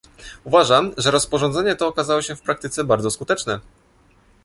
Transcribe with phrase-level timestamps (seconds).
[0.43, 3.59] Uważam, że rozporządzenie to okazało się w praktyce bardzo skuteczne